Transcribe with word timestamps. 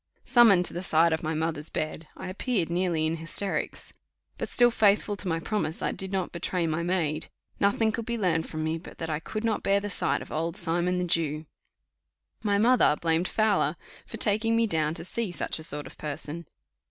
Summoned 0.25 0.65
to 0.65 0.73
the 0.73 0.81
side 0.81 1.13
of 1.13 1.21
my 1.21 1.35
mother's 1.35 1.69
bed, 1.69 2.07
I 2.17 2.27
appeared 2.27 2.71
nearly 2.71 3.05
in 3.05 3.17
hysterics 3.17 3.93
but 4.39 4.49
still 4.49 4.71
faithful 4.71 5.15
to 5.17 5.27
my 5.27 5.39
promise, 5.39 5.79
I 5.83 5.91
did 5.91 6.11
not 6.11 6.31
betray 6.31 6.65
my 6.65 6.81
maid; 6.81 7.29
nothing 7.59 7.91
could 7.91 8.07
be 8.07 8.17
learned 8.17 8.49
from 8.49 8.63
me 8.63 8.79
but 8.79 8.97
that 8.97 9.11
I 9.11 9.19
could 9.19 9.43
not 9.43 9.61
bear 9.61 9.79
the 9.79 9.91
sight 9.91 10.23
of 10.23 10.31
Old 10.31 10.57
Simon 10.57 10.97
the 10.97 11.05
Jew. 11.05 11.45
My 12.41 12.57
mother 12.57 12.95
blamed 12.99 13.27
Fowler 13.27 13.75
for 14.07 14.17
taking 14.17 14.55
me 14.55 14.65
down 14.65 14.95
to 14.95 15.05
see 15.05 15.29
such 15.31 15.59
a 15.59 15.63
sort 15.63 15.85
of 15.85 15.93
a 15.93 15.97
person. 15.97 16.47